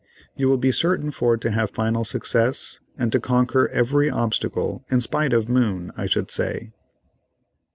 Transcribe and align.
You 0.35 0.47
will 0.49 0.57
be 0.57 0.71
certain 0.71 1.11
for 1.11 1.37
to 1.37 1.51
have 1.51 1.69
final 1.69 2.03
success 2.03 2.79
and 2.97 3.11
to 3.11 3.19
conquer 3.19 3.67
every 3.69 4.09
obstacle, 4.09 4.83
in 4.89 4.99
spite 4.99 5.31
of 5.31 5.47
Moon, 5.47 5.91
I 5.95 6.07
should 6.07 6.31
say." 6.31 6.71